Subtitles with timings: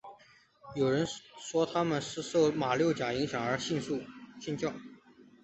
[0.73, 1.05] 有人
[1.37, 3.79] 说他们是受马六甲影响而信
[4.57, 4.73] 教。